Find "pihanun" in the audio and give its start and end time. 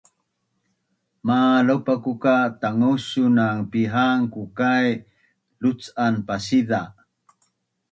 3.71-4.29